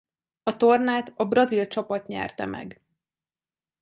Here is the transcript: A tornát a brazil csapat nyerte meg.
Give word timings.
A 0.43 0.57
tornát 0.57 1.13
a 1.15 1.25
brazil 1.25 1.67
csapat 1.67 2.07
nyerte 2.07 2.45
meg. 2.45 2.81